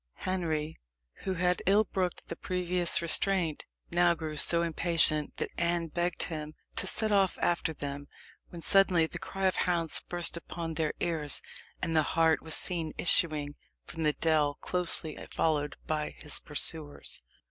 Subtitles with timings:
[0.25, 0.79] Henry,
[1.25, 6.55] who had ill brooked the previous restraint, now grew so impatient, that Anne begged him
[6.77, 8.07] to set off after them,
[8.49, 11.39] when suddenly the cry of hounds burst upon their ears,
[11.83, 13.53] and the hart was seen issuing
[13.85, 17.21] from the dell, closely followed by his pursuers.